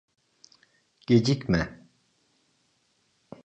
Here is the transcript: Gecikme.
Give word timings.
Gecikme. 1.07 1.61